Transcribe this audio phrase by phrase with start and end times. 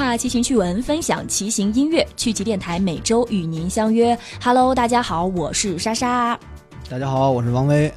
[0.00, 2.04] 话骑行趣闻，分享骑行音乐。
[2.16, 4.18] 趣骑电台每周与您相约。
[4.42, 6.40] Hello，大家好，我是莎莎。
[6.88, 7.92] 大家好，我是王威。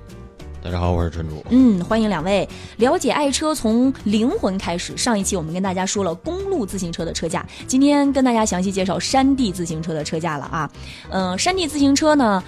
[0.62, 1.42] 大家好，我是陈主。
[1.50, 4.98] 嗯，欢迎两位了解爱车从灵魂开始。
[4.98, 10.70] 上一期我们跟大家说了公路自行车的车架，今天跟大家详细介绍山地自行车的车架了啊。
[11.10, 12.44] 嗯，山地自行车呢，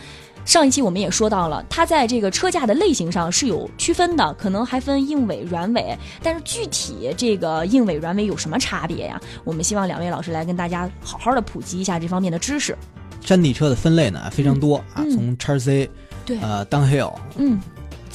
[0.46, 5.98] 上一期我们也说到了，它在这个车架的类型上是有区分的，可能还分硬尾、软尾。
[6.22, 9.20] 但是具体这个硬尾、软尾有什么差别呀？
[9.44, 12.78] 我们希望两位老师来跟大家好好的普及一下这方面的知识。
[13.22, 15.90] 山地车的分类呢非常多啊，从叉 C，
[16.24, 17.60] 对，呃，Downhill，嗯。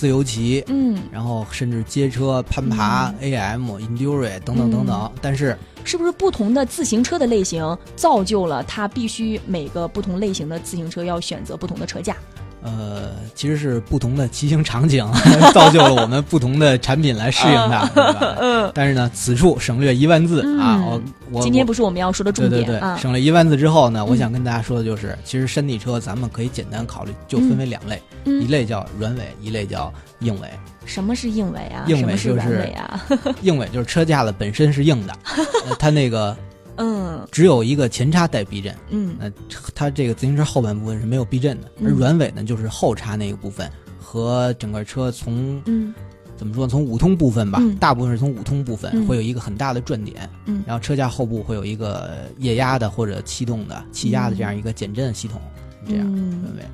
[0.01, 5.55] 自由骑，嗯，然后甚至街车、攀爬、AM、Enduro 等等等等，但是
[5.85, 12.17] 是不是不同的自行车的类型造就了它必须每个不同类型的自行车要选择不同的车架？
[12.63, 15.07] 呃，其实是不同的骑行场景
[15.55, 17.91] 造就了我们不同的产品来适应它，
[18.41, 18.71] 嗯。
[18.75, 20.85] 但是呢，此处省略一万字啊！
[20.87, 21.03] 我
[21.33, 30.49] 我今天不是我们要说的重点，对对对，省了一万字之后呢，我想跟大家说的就是，其实山地车咱们可以简单考虑，就分为两类，一类叫软尾，一类叫硬尾。
[30.85, 31.85] 什么是硬尾啊？
[31.89, 32.73] 硬尾就是
[33.43, 35.15] 硬尾就是车架子本身是硬的，
[35.79, 36.37] 它那个。
[36.81, 39.31] 嗯，只有一个前叉带避震，嗯，那
[39.75, 45.95] 它这个自行车后半部分是没有避震的，而软尾呢就是后叉那个部分和整个车从，嗯，
[46.39, 55.41] 怎么说从五通部分吧，大部分是从五通部分会有一个很大的转点，嗯，然后车架后部会有一个液压的或者气动的气压的这样一个减震系统，
[55.87, 56.65] 这样软尾。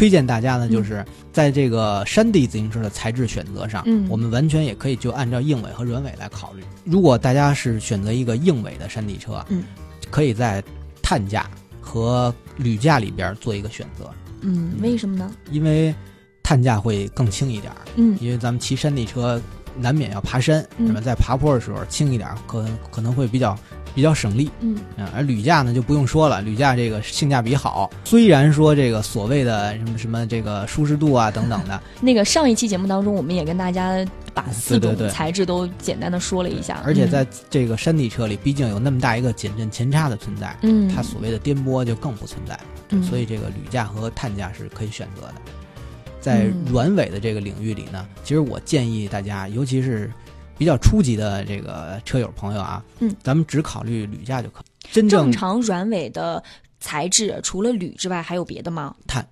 [0.00, 6.62] 推荐大家呢，就是在这个山地自行车的材质选择上，我们完全也可以就按照硬尾和软尾来考虑。
[6.86, 9.62] 如果大家是选择一个硬尾的山地车，嗯，
[10.10, 10.64] 可以在
[11.02, 11.50] 碳架
[11.82, 14.10] 和铝架里边做一个选择。
[14.40, 15.30] 嗯，为什么呢？
[15.50, 15.94] 因为
[16.42, 17.70] 碳架会更轻一点。
[17.96, 19.38] 嗯，因为咱们骑山地车
[19.76, 21.00] 难免要爬山，是吧？
[21.02, 23.54] 在爬坡的时候轻一点，可可能会比较。
[23.94, 24.76] 比较省力，嗯，
[25.14, 27.90] 而铝架呢就不用说了，铝架这个性价比好。
[28.04, 36.80] 虽然说这个所谓的什么什么这个舒适度啊等等的， 那个上一期节目当中，我们也跟大家把四种材质都简单的说了一下。
[36.84, 42.58] 而且在这个山地车里，毕竟有那么大一个减震前叉的存在，嗯，它所谓的颠簸就更不存在，
[43.02, 45.34] 所以这个铝架和碳架是可以选择的。
[46.20, 50.10] 在软尾的这个领域里呢，其实我建议大家，尤其是。
[50.60, 54.62] 比较初级的这个车友朋友啊，嗯，咱们只考虑铝架就可。
[54.92, 56.42] 真正常软尾的
[56.80, 58.94] 材质，除了铝之外，还有别的吗？
[59.06, 59.26] 碳，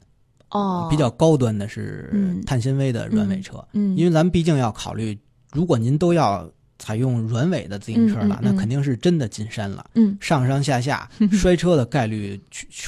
[0.48, 2.10] 哦，比较高端的是
[2.46, 3.62] 碳纤维的软尾车。
[3.74, 5.18] 嗯，因为咱们毕竟要考虑，
[5.52, 9.84] 如果您都要采用软尾的自行车了，那肯定是真的进山了。
[9.96, 12.40] 嗯，上上下下 摔车的概率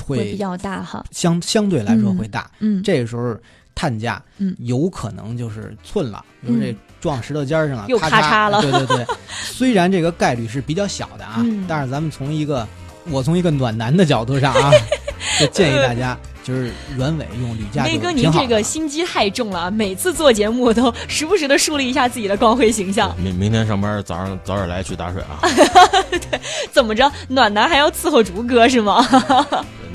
[0.02, 2.50] 会比较大哈，相相对来说会大。
[2.60, 3.36] 嗯，这个时候。
[3.72, 8.61] 碳架，嗯，有可能就是寸了，比如这撞石头尖上了，又咔嚓了。
[8.61, 9.06] 对对对，
[9.43, 12.66] 虽然这个概率是比较小的啊，但是咱们从一个
[13.09, 14.71] 我从一个暖男的角度上啊，
[15.41, 17.84] 就建议大家就是软尾用铝架。
[17.84, 23.15] 飞哥，您这个心机太重了，每次做节目都时不时的树立一下自己的光辉形象。
[23.19, 25.41] 明明天上班早上早点来去打水啊。
[26.11, 26.41] 对，
[26.71, 29.06] 怎么着，暖男还要伺候竹哥是吗？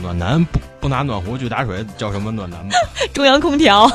[0.01, 0.59] 暖男不。
[0.77, 2.71] 不拿暖壶去打水，叫什么暖男吗？
[3.11, 3.89] 中央空调。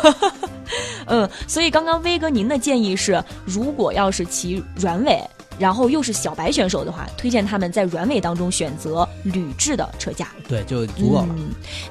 [1.10, 5.20] 嗯，所以刚刚威哥您的建议是，如果要是骑软尾，
[5.58, 11.34] 然后又是小白选手的话，推荐他们在软尾当中选择铝制的车架，对，就足够了。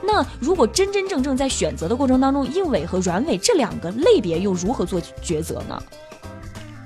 [0.02, 5.82] 那如果真真正正在选择的过程当中，硬尾和软尾这两个类别又如何做抉择呢？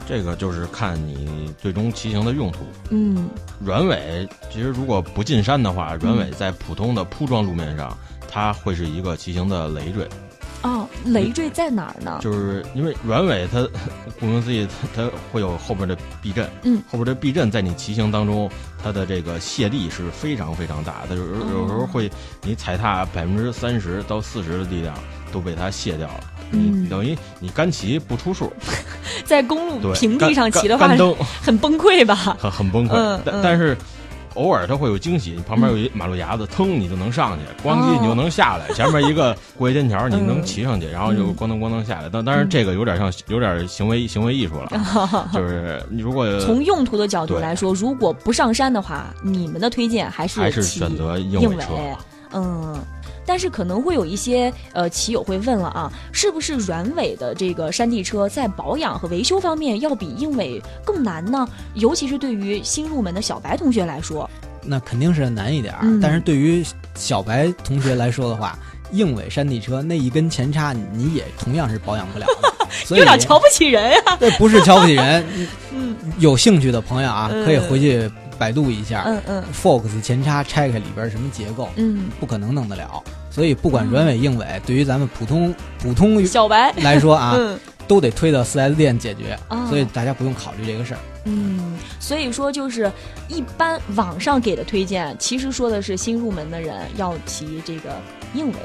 [0.05, 2.65] 这个就是看你最终骑行的用途。
[2.89, 3.29] 嗯，
[3.63, 10.05] 软尾其实如果不进山的话，软尾在普通的铺装路面上，它会是一个骑行的累赘。
[10.63, 12.19] 哦，累赘在哪儿呢？
[12.21, 13.67] 就是因为软尾它
[14.19, 16.49] 顾名思义，它它会有后边的避震。
[16.63, 18.49] 嗯，后边的避震在你骑行当中，
[18.81, 22.09] 它的这个泄力是非常非常大的，有有时候会
[22.41, 24.95] 你踩踏百分之三十到四十的力量
[25.31, 26.23] 都被它卸掉了。
[26.51, 28.53] 嗯，等于你干骑不出数，
[29.25, 30.87] 在公路平地上骑的话，
[31.41, 32.15] 很崩溃吧？
[32.39, 33.19] 很很崩溃。
[33.25, 33.75] 但但是
[34.35, 38.67] 偶尔它会有惊喜，你旁边有一马路牙子，腾你就能上去，咣叽你就能下来。
[38.73, 42.09] 前面一个 过街天桥，你能骑上去，然后就咣当咣当下来。
[42.11, 44.69] 但当然这个有点像有点行为行为艺术了，
[45.33, 51.67] 就是你如果从用途的角度来说，如果不上山的话，你们的推荐还是还是选择硬尾车，
[52.33, 52.77] 嗯。
[53.25, 61.47] 但是可能会有一些呃骑友会问了啊，是不是软尾的这个山地车在保养和维修方面要比硬尾更难呢？
[61.75, 64.29] 尤其是对于新入门的小白同学来说，
[64.61, 65.99] 那肯定是难一点儿。
[66.01, 66.63] 但是对于
[66.95, 68.57] 小白同学来说的话，
[68.91, 72.53] 硬尾山地车那一根前叉你也同样是保养不了的，
[72.95, 74.17] 有点瞧不起人呀。
[74.19, 75.25] 这不是瞧不起人，
[75.73, 78.09] 嗯，有兴趣的朋友啊，可以回去。
[78.43, 83.01] 百度一下，嗯嗯，Fox 前叉拆开里边什么结构，嗯，不可能弄得了。
[83.31, 87.39] 所以不管软尾硬尾，对于咱们普通普通小白来说啊，
[87.87, 89.39] 都得推到四 S 店解决。
[89.69, 90.99] 所以大家不用考虑这个事儿。
[91.23, 92.91] 嗯，所以说就是
[93.29, 97.95] 一般网上给的推荐，其实说的是新入门的人要骑这个
[98.33, 98.55] 硬尾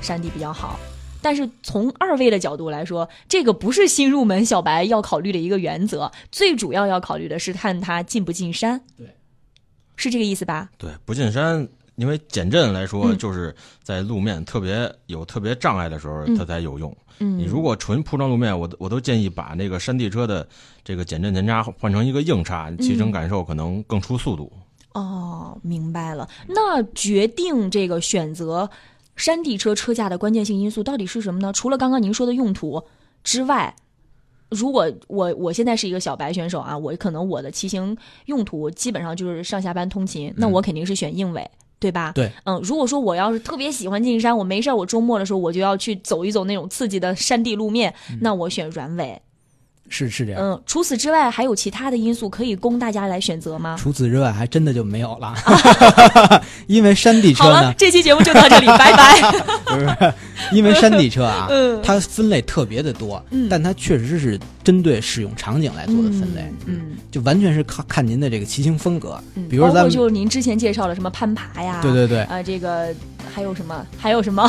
[0.00, 0.78] 山地比较好。
[1.20, 8.78] 但是从二位的角度来说，这个不是新入门小白要考虑的一个原则，最主要要考虑的是看他进不进山。
[8.98, 9.06] 对，
[9.96, 10.70] 是这个意思吧？
[10.78, 16.96] 对，不进山，因为减震来说，就是在路面特别有特别障碍的时候，它才有用。
[17.18, 20.46] 嗯，你如果纯铺装路面，我我都建议把那个山地车的
[20.82, 24.52] 这个减震前叉换成一个硬叉，骑乘感受可能更出速度。
[24.92, 26.28] 哦，明白了。
[26.46, 28.68] 那决定这个选择。
[29.16, 31.52] 山地车车架的关键性因素到底是什么呢？
[31.52, 32.82] 除了刚刚您说的用途
[33.22, 33.72] 之外，
[34.54, 37.96] 如果我我现在是一个小白选手啊，我可能我的骑行
[38.26, 41.48] 用途基本上就是上下班通勤，那我肯定是选硬尾，
[41.78, 42.12] 对吧？
[42.14, 49.20] 对，嗯，如果说我要是特别喜欢进山，我没事我周末的时候我就要去走一走那种刺激的山地路面，那我选软尾。
[49.90, 53.76] 是是这样，嗯，除此之外还有其他的因素可以供大家来选择吗？
[53.78, 55.34] 除此之外还真的就没有了，
[56.66, 59.20] 因为山地车呢，这期节目就到这里，拜拜。
[59.74, 60.14] 不是，
[60.52, 61.48] 因为山地车啊，
[61.82, 69.18] 它分类特别的多，但它确实是针对使用场景来做的分类，嗯，就完全是看看您的这个骑行风格，
[69.48, 72.88] 比如咱们就是您之前介绍的什么攀爬呀，对对对，啊这个。
[73.34, 73.84] 还有什么？
[73.98, 74.48] 还有什么？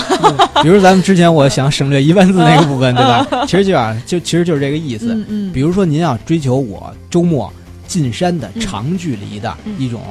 [0.61, 3.43] 比如咱们之前我想省略一万字那个部分，对吧？
[3.47, 5.15] 其实就啊，就其实就是这个意思。
[5.51, 7.51] 比如说您要追求我周末
[7.87, 10.01] 进山的长距离的一种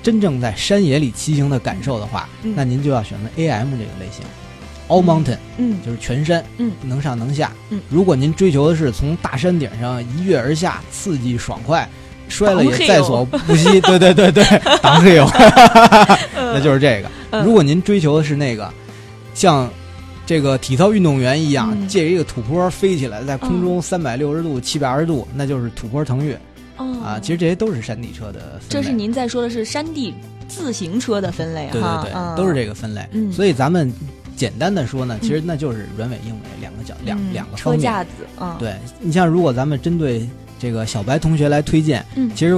[0.00, 4.24] 真正在山野里骑行的感受的话，那您就要选择 AM 这个类型
[4.90, 7.52] ，All Mountain，嗯，就是全山，嗯，能上能下。
[7.70, 11.88] 嗯，如果您追求的是从大山顶上一跃而下，刺激爽快，
[12.28, 13.80] 摔了也在所不惜。
[13.80, 14.44] 对对对对，
[14.82, 15.26] 挡黑油，
[16.34, 17.42] 那就是这个。
[17.44, 18.70] 如果您追求的是那个，
[19.32, 19.70] 像
[20.26, 26.38] 这个体操运动员一样，借一个土坡飞起来，在空中三百六十度、七百二十度，那就是土坡腾跃。
[27.04, 28.60] 啊，其实这些都是山地车的。
[28.68, 30.14] 这是您在说的是山地
[30.48, 33.06] 自行车的分类对对对，都是这个分类。
[33.32, 33.92] 所以咱们
[34.40, 38.10] 简单的说呢，其实那就是软尾硬尾两个角两两个车架子。
[38.58, 40.26] 对你像如果咱们针对
[40.58, 42.02] 这个小白同学来推荐，
[42.34, 42.56] 其实。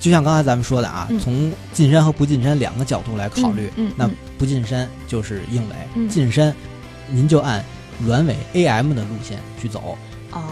[0.00, 4.08] 就像刚才咱们说的啊，从进山和不进山两个角度来考虑，那
[4.38, 6.54] 不进山就是硬尾，进山
[7.08, 7.64] 您就按
[8.06, 9.98] 软尾 AM 的路线去走，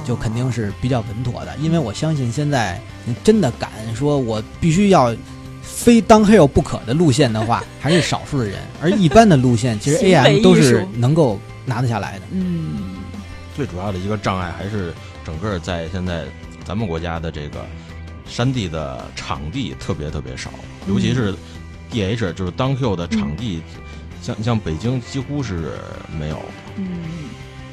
[0.05, 1.57] 就肯定是比较稳妥的。
[1.59, 5.15] 因为我相信现在你真的敢说我必须要
[5.67, 8.59] 非当黑有不可的路线的话，还是少数的人。
[8.81, 12.25] 而一般的路线，其实 AM 都是能够拿得下来的。
[12.31, 12.97] 嗯，
[13.55, 16.25] 最主要的一个障碍还是整个在现在
[16.65, 17.65] 咱们国家的这个。
[18.29, 20.51] 山地的场地特别特别少，
[20.89, 21.33] 尤其是
[21.93, 23.63] D H 就是当 Q 的场地，
[24.21, 25.75] 像像北京几乎是
[26.19, 26.43] 没有。
[26.75, 26.89] 嗯，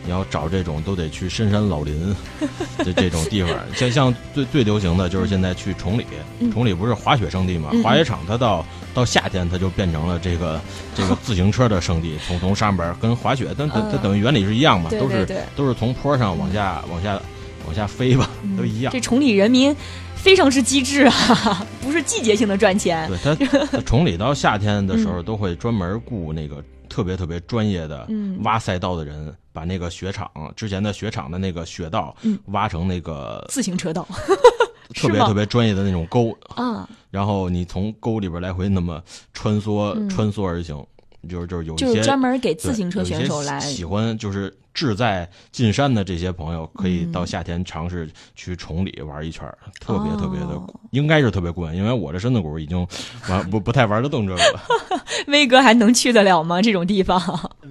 [0.06, 2.16] 你要找这种都得去深山老林，
[2.84, 3.52] 这这种地方。
[3.76, 6.06] 像像最最流行的就是现在去崇礼，
[6.52, 7.70] 崇礼不是滑雪圣地嘛？
[7.84, 10.60] 滑雪场它到到夏天它就变成了这个
[10.96, 14.90] 这个 自行车的圣地，从从上边跟滑雪，它它它等于原理是一样嘛？
[14.90, 17.20] 都是都是从坡上往下往下
[17.66, 18.92] 往下飞吧， 都一样。
[18.92, 19.76] 这崇礼人民。
[20.16, 23.10] 非常之机智啊，不是季节性的赚钱。
[23.10, 23.36] 对
[23.70, 28.08] 他崇礼到夏天的时候，都会专门雇那个特别特别专业的
[28.44, 32.16] 挖赛道的人，把那个雪场之前的雪场的那个雪道
[32.50, 34.08] 挖成那个自行车道，
[34.94, 36.38] 特别特别专业的那种沟。
[36.50, 36.88] 啊。
[37.10, 39.02] 然后你从沟里边来回那么
[39.34, 40.86] 穿梭穿梭而行，
[41.28, 44.56] 就是就是有一些专门给自行车选手来喜欢就是。
[44.74, 49.48] 志在进山的这些朋友，可以到夏天尝试去崇礼玩一圈，
[49.80, 50.60] 特别特别的，
[50.92, 51.78] 应该是特别过瘾。
[51.78, 52.86] 因为我这身子骨已经
[53.30, 54.60] 玩不不太玩得动这个了。
[55.28, 56.62] 威哥还能去得了吗？
[56.62, 57.22] 这种地方？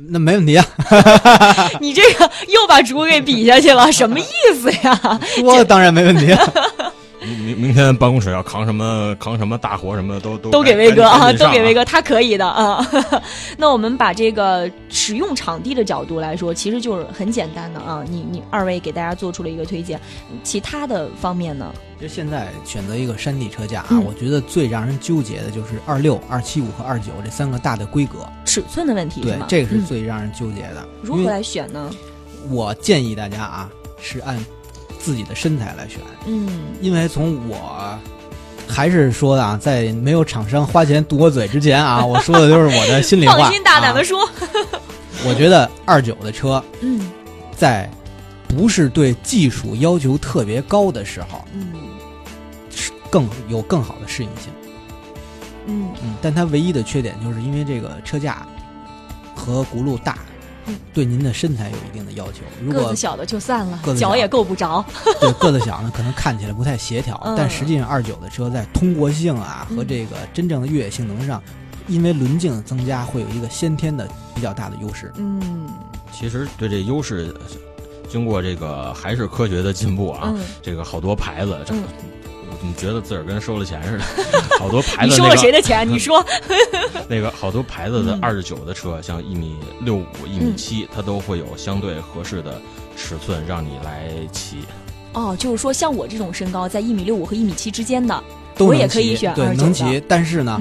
[0.09, 0.65] 那没问题啊。
[1.81, 5.21] 你这个又把竹给比下去了，什么意思呀？
[5.43, 6.27] 我当然没问题。
[7.55, 12.87] 明明天办公室要扛什么扛什么大活什么都都都给威哥啊，都给威哥，他可以的啊。
[13.57, 18.05] 那我们把这个使用场地的角度来说，其实就是很简单的啊。
[18.09, 20.01] 你你二位给大家做出了一个推荐，
[20.43, 21.73] 其他的方面呢？
[21.99, 29.21] 其实现在选择一个山地车架啊，我觉得最让人纠结的就是二六、二七五和二九这三个大的规格尺寸的问题。
[29.21, 30.85] 对，这个是最让人纠结的。
[31.01, 31.91] 如何来选呢？
[32.51, 34.37] 我建议大家啊，是按。
[35.03, 36.49] 自己的身材来选，嗯，
[36.81, 37.99] 因为从我
[38.69, 43.37] 还是说的啊，在没有厂商花钱堵我嘴之前啊， 我说的都是我的心里话。
[43.37, 44.27] 放心大胆的说，
[45.27, 47.11] 我觉得二九的车， 嗯，
[47.57, 47.91] 在
[48.47, 51.73] 不是对技术要求特别高的时候，嗯，
[53.11, 54.53] 更有更好的适应性。
[55.67, 58.47] 嗯嗯，但它唯一的缺点就是因为这个车架
[59.35, 60.17] 和轱辘大。
[60.95, 64.85] 对您的身材有一定的要求，如果个子小的就算了，个子脚也够不着。
[65.21, 71.43] 对，个子小呢，可能看起来不太协调，但实际上二九的车在通过性啊和这个真正的越野性能上，
[71.89, 75.13] 因为轮径增加，会有一个先天的比较大的优势。
[75.17, 75.69] 嗯，
[76.13, 77.35] 其实对这优势，
[78.09, 81.59] 经过这个还是科学的进步啊，这个好多牌子。
[81.67, 81.75] 怎
[82.67, 84.05] 么觉得自个儿跟收了钱似的？
[84.59, 85.89] 好多牌子，你收了谁的钱？
[85.89, 86.25] 你说
[87.09, 92.61] 那个好多牌子的二十九的车，像一米六五、一米七，它都会有相对合适的
[92.97, 94.59] 尺寸让你来骑。
[95.15, 98.23] 哦，就是说像我这种身高在一米六五和一米七之间的，
[98.59, 100.03] 我也可以选对，能骑。
[100.09, 100.61] 但是呢，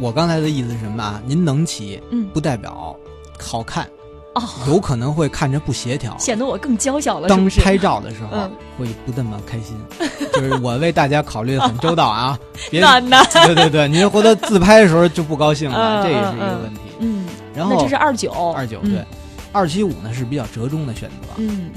[0.00, 1.22] 我刚才的意思是什么啊？
[1.26, 2.96] 您能骑，嗯，不代表
[3.38, 3.88] 好看。
[4.34, 7.28] 哦，有可能会看着不协调，显得我更娇小了。
[7.28, 9.76] 当拍照的时候会不那么开心。
[10.34, 12.38] 就是我为大家考虑的很周到啊，
[12.70, 12.80] 别
[13.46, 16.80] 对对对，您回头自拍的时候就不高兴了，这也是一个问题。
[16.98, 19.04] 嗯，然后这是二九，二九对，
[19.52, 21.28] 二七五呢是比较折中的选择。
[21.36, 21.70] 嗯，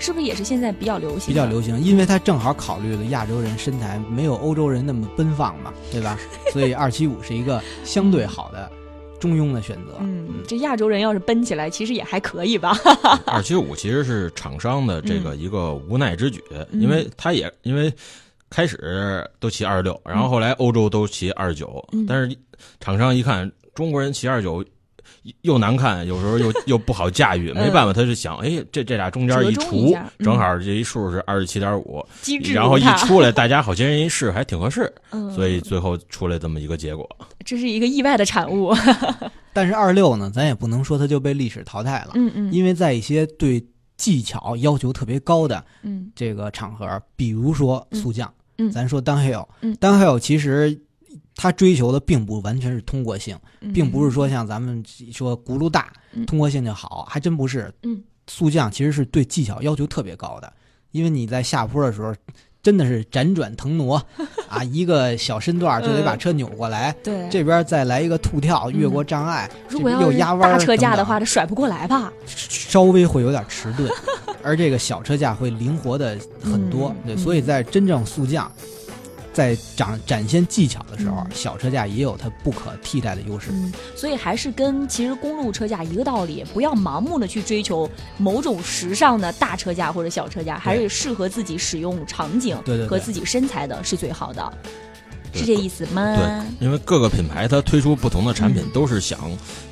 [0.00, 1.28] 是不是也是现在比较流行？
[1.28, 6.18] 比较流行，因为它正好考虑了亚洲人身材没有欧洲人那么奔放嘛，对吧？
[6.52, 8.68] 所以二七五是一个相对好的。
[9.20, 12.76] 中庸的选择，嗯，这亚洲人要是奔起来，其实也还可以吧。
[13.26, 17.92] 二七五其实是厂商的这个一个无奈之举，因为他也因为
[18.48, 22.36] 开始都骑二十六，然后后来欧洲都骑二十九，但是
[22.80, 24.64] 厂商一看中国人骑二十九。
[25.42, 32.04] 又难看，有时候又 又不好驾驭，没办法，他就想，哎，这这俩中间一除，正好这一数是二十七点五，
[32.54, 34.92] 然后一出来，大家好些人一试还挺合适，
[35.34, 37.08] 所以最后出来这么一个结果。
[37.44, 38.74] 这是一个意外的产物。
[39.52, 43.62] 但是二六呢，咱也不能说它就被历史淘汰了，嗯嗯，因为在一些对
[43.96, 50.80] 技巧要求特别高的，嗯，这个场合，比如说速降，嗯，咱说 downhill，downhill 其实。
[51.42, 53.34] 他追求的并不完全是通过性，
[53.72, 55.90] 并不是说像咱们说轱辘大
[56.26, 57.72] 通过性就好，还真不是。
[57.82, 60.52] 嗯，速降其实是对技巧要求特别高的，
[60.90, 62.14] 因为你在下坡的时候，
[62.62, 63.96] 真的是辗转腾挪
[64.50, 70.52] 啊，一个小身段就得把车扭过来，对，这边再来一个兔跳，越过障碍，如果要又压弯。
[70.52, 72.12] 大车架的话，这甩不过来吧？
[72.26, 73.90] 稍微会有点迟钝，
[74.42, 78.52] 而这个小车架会灵活的很多，对，所以在真正速降。
[79.40, 83.48] 在展展现技巧的时候，小车架也有它不可替代的优势。
[83.52, 92.54] 嗯，所以还是跟其实公路车架一个道理，不要盲目的去追求某种时尚的大车架或者小车架，还是适合自己使用场景
[92.86, 94.52] 和自己身材的是最好的，
[95.32, 96.14] 是这意思吗？
[96.16, 99.18] 对，因为各个品牌它推出不同的产品，都是想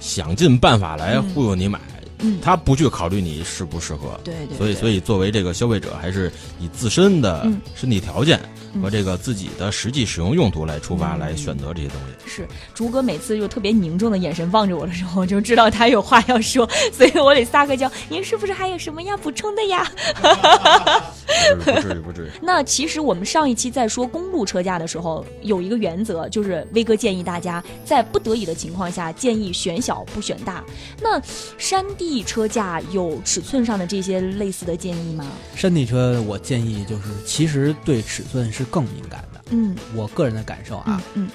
[0.01, 1.79] 想尽办法来忽悠你买。
[2.21, 7.47] 嗯，他不去考虑你适不适合，对对，所以所以作为这个消费者，还是以自身的
[7.77, 8.41] 身体条件
[8.83, 12.31] 和这个自己的实际使用用途来出发，来选择这些东西。
[12.31, 17.91] 是，竹哥每次就特别凝重的眼神望着我的时候，就知道他有话要说，所以我得撒个娇。
[18.09, 19.87] 您是不是还有什么要补充的呀？
[21.65, 22.31] 不至于，不至于。
[22.43, 30.65] 那其实我们上一期在说公路车架的时候，有一个原则，就是威哥建议大家在不得已的情况下，建议选小不选大。
[31.01, 31.23] 那
[31.57, 32.09] 山地。
[32.09, 35.27] 地车架有尺寸上的这些类似的建议吗？
[35.55, 39.45] 山地车我建议就是，其实对尺寸是更敏感的。
[39.51, 41.29] 嗯，我个人的感受啊，嗯，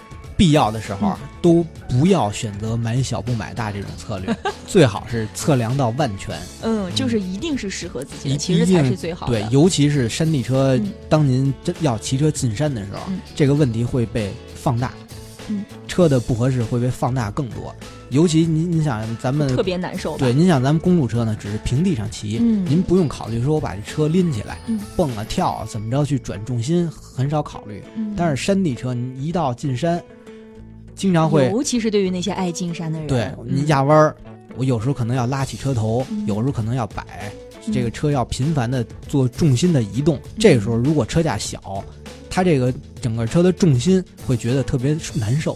[0.43, 4.35] 必要的时候都不要选择买小不买大这种策略，
[4.67, 6.37] 最好是测量到万全。
[6.61, 9.31] 嗯，就是一定是适合自己的，其实才是最好的。
[9.31, 12.99] 对，尤其是山地车，当您真要骑车进山的时候，
[13.33, 14.91] 这个问题会被放大。
[15.47, 17.73] 嗯，车的不合适会被放大更多。
[18.09, 20.17] 尤其您，您想咱们特别难受。
[20.17, 24.59] 对，您想咱们公路车呢，只是平地上骑，您不用考虑说我把这车拎起来，
[24.97, 27.81] 蹦啊跳啊，怎么着去转重心，很少考虑。
[28.17, 30.01] 但是山地车，您一到进山，
[30.95, 34.15] 经常会，尤其是对于那些爱进山的人，对，你压弯儿，
[34.55, 37.31] 我有时候可能要拉起车头，有时候可能要摆，
[37.71, 40.19] 这个车要频繁的做重心的移动。
[40.39, 41.83] 这个时候，如果车架小。
[42.35, 45.55] 它这个整个车的重心会觉得特别难受，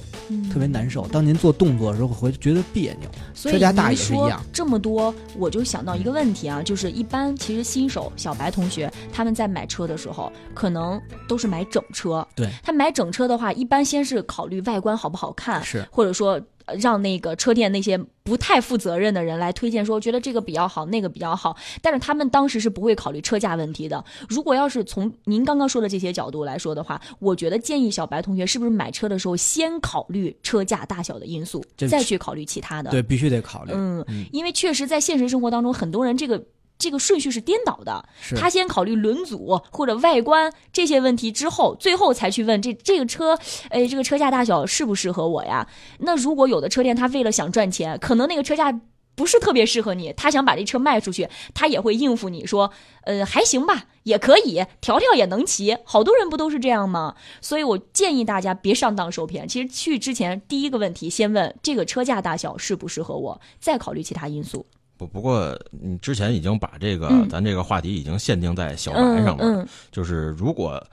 [0.51, 1.07] 特别难受。
[1.07, 3.09] 当您做动作的时候，会觉得别扭。
[3.33, 4.41] 所以大也是一样。
[4.51, 12.27] 这么多，我就想到一个问题啊，就是一般其实新手小白同学他们在买车的时候，可能都是买整车。
[12.35, 16.41] 对，他买整车的话，一般先是考虑外观好不好看，是或者说。
[16.79, 24.03] 让那个车店那些不太负责任的人来推荐，说觉得这个比较好，那个比较好，但是他们当时是不会考虑车价问题的。
[24.27, 32.91] 如果要是从您刚刚说的这些角度来说的话，我觉得建议小白同学是不是买车的时候先考虑车价大小的因素，再去考虑其他的。
[32.91, 33.71] 对，必须得考虑。
[33.73, 36.43] 嗯，因为确实在现实生活当中，很多人这个。
[36.77, 43.37] 这个顺序是颠倒的，他先考虑轮组或者外观这些问题之后，最后才去问这这个车，
[43.69, 45.67] 哎，这个车架大小适不适合我呀？
[45.99, 48.79] 那如果有的车店他为了想赚钱，可能那个车架
[49.15, 52.71] 不是特别适合你，他想把这车卖出去，他也会应付你说，
[53.05, 57.15] 呃，还行吧，也可以，条条也能骑，好多人不都是这样吗？
[57.41, 59.47] 所以我建议大家别上当受骗。
[59.47, 64.67] 其实去之前第一个问题，先问这个车架大小适不适合我，再考虑其他因素。
[64.97, 70.83] 不不过，你之前已经把这个咱这个话题已经限定在小白上了，就是如果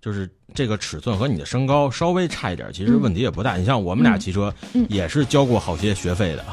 [0.00, 3.56] 就是这个尺寸和你的身高稍微差一点，其实问题也不大。
[3.56, 4.52] 你像我们俩骑车，
[4.88, 6.44] 也是交过好些学费的，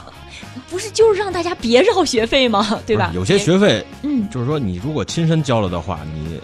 [0.70, 2.80] 不是就是让大家别绕学费吗？
[2.86, 3.12] 对吧？
[3.16, 6.39] 有些学费，嗯，就是说你如果亲身交了的话，你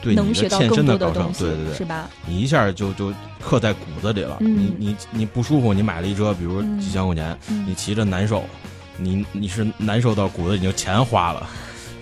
[0.00, 2.08] 对你的欠身的高升，对对对，是吧？
[2.26, 4.38] 你一下就就刻在骨子里了。
[4.40, 8.42] 你你你不舒服，你买了一车，比如几千块钱，你骑着难受。
[8.98, 11.46] 你你是难受到骨子已经钱花了，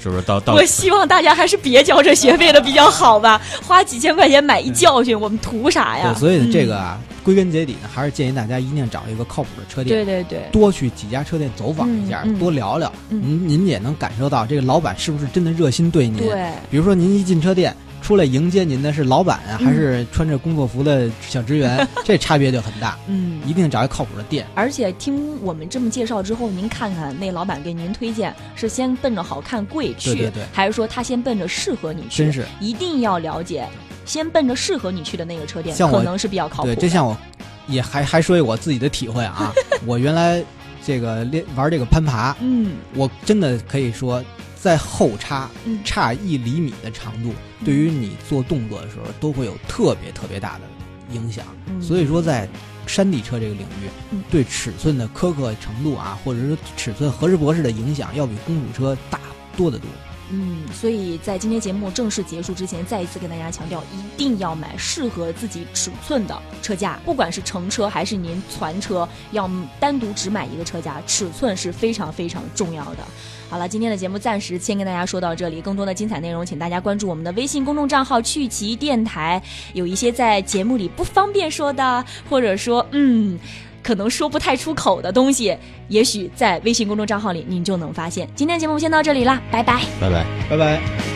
[0.03, 0.23] 是不是？
[0.23, 6.15] 到到我希望大家还是别交这学费的比较好吧，花几千块钱买一教训，我们图啥呀？
[6.15, 16.19] 所以这个啊，归根结底呢，还是建议大家一定找一个靠谱的车店，对对对，多去几家车店走访一下，多聊聊，您您也能感受到这个老板是不是真的热心对您。
[16.19, 17.75] 对，比如说您一进车店。
[18.05, 21.89] 出来迎接您的是老板啊，还是穿着工作服的小职员？
[22.05, 22.99] 这差别就很大。
[23.07, 24.47] 嗯，一定找一靠谱的店。
[24.55, 32.19] 而且听我们这么介绍之后，您看看那老板给您推荐是先奔着好看贵去，对对对，还是说他先奔着适合你去？
[32.19, 33.67] 真是一定要了解，
[34.05, 36.67] 先奔着适合你去的那个车店，可能是比较靠谱。
[36.67, 37.17] 对，就像我，
[37.69, 39.51] 也还还说我自己的体会啊，
[39.87, 40.45] 我原来
[40.85, 44.23] 这个练玩这个攀爬，嗯，我真的可以说。
[44.65, 45.51] 在后差
[45.85, 47.35] 差一厘米的长度，
[47.67, 50.61] 对于你做动作的时候都会有特别特别大的
[51.15, 51.45] 影响。
[51.83, 52.49] 所以说，在
[52.87, 59.21] 山地车这个领域，对尺寸的苛刻程度啊，或者是尺寸合适不合适的影响，要比公主车大
[59.55, 59.87] 多得多。
[60.31, 69.49] 嗯，所以在今天节目正式结束之前，再一次跟大家强调，一定要买适合自己尺寸的车架，不管是乘车还是您攒车，要
[69.79, 73.05] 单独只买一个车架，尺寸是非常非常重要的。
[73.49, 79.41] 好了，今天的节目暂时先跟大家说到这里，更多的精彩内容，请大家关注我们的微信公众账号“趣奇电台”，
[79.75, 83.39] 有一些在节目里不方便说的，或者说嗯。
[83.85, 85.55] 可能说不太出口的东西，
[85.89, 88.27] 也许在微信公众账号里您就能发现。
[88.35, 91.14] 今天节目先到这里啦，拜拜，拜拜，拜拜。